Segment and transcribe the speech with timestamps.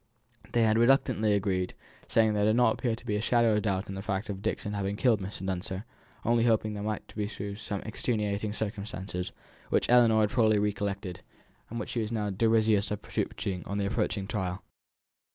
[0.53, 1.75] They had reluctantly agreed,
[2.07, 4.41] saying there did not appear to be a shadow of doubt on the fact of
[4.41, 5.45] Dixon's having killed Mr.
[5.45, 5.85] Dunster,
[6.25, 9.31] only hoping there might prove to be some extenuating circumstances,
[9.69, 11.21] which Ellinor had probably recollected,
[11.69, 14.63] and which she was desirous of producing on the approaching trial.